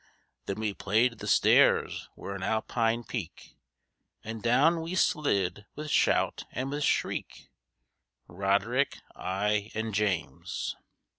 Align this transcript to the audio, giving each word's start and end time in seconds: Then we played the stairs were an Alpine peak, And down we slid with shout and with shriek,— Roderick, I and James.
Then 0.47 0.59
we 0.59 0.73
played 0.73 1.19
the 1.19 1.27
stairs 1.27 2.09
were 2.15 2.33
an 2.33 2.41
Alpine 2.41 3.03
peak, 3.03 3.55
And 4.23 4.41
down 4.41 4.81
we 4.81 4.95
slid 4.95 5.67
with 5.75 5.91
shout 5.91 6.43
and 6.51 6.71
with 6.71 6.83
shriek,— 6.83 7.51
Roderick, 8.27 8.97
I 9.15 9.69
and 9.75 9.93
James. 9.93 10.75